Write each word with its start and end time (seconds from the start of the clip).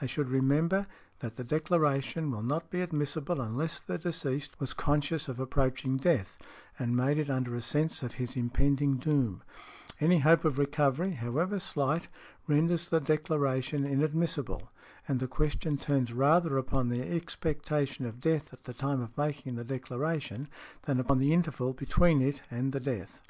They 0.00 0.06
should 0.06 0.28
remember 0.28 0.86
that 1.18 1.34
the 1.34 1.42
declaration 1.42 2.30
will 2.30 2.44
not 2.44 2.70
be 2.70 2.80
admissible 2.80 3.40
unless 3.40 3.80
the 3.80 3.98
deceased 3.98 4.60
was 4.60 4.72
conscious 4.72 5.26
of 5.26 5.40
approaching 5.40 5.96
death 5.96 6.38
and 6.78 6.94
made 6.96 7.18
it 7.18 7.28
under 7.28 7.56
a 7.56 7.60
sense 7.60 8.00
of 8.04 8.12
his 8.12 8.36
impending 8.36 8.98
doom; 8.98 9.42
any 9.98 10.20
hope 10.20 10.44
of 10.44 10.58
recovery, 10.60 11.10
however 11.14 11.58
slight, 11.58 12.06
renders 12.46 12.88
the 12.88 13.00
declaration 13.00 13.84
inadmissible; 13.84 14.70
and 15.08 15.18
the 15.18 15.26
question 15.26 15.76
turns 15.76 16.12
rather 16.12 16.56
upon 16.56 16.88
the 16.88 17.02
expectation 17.02 18.06
of 18.06 18.20
death 18.20 18.52
at 18.52 18.62
the 18.62 18.74
time 18.74 19.00
of 19.00 19.18
making 19.18 19.56
the 19.56 19.64
declaration 19.64 20.46
than 20.84 21.00
upon 21.00 21.18
the 21.18 21.32
interval 21.32 21.72
between 21.72 22.22
it 22.22 22.42
and 22.48 22.72
the 22.72 22.78
death. 22.78 23.20